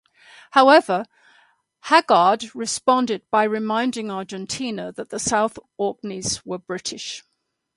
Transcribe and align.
However, 0.53 1.05
Haggard 1.81 2.55
responded 2.55 3.21
by 3.29 3.43
reminding 3.43 4.09
Argentina 4.09 4.91
that 4.91 5.11
the 5.11 5.19
South 5.19 5.59
Orkneys 5.77 6.43
were 6.43 6.57
British. 6.57 7.21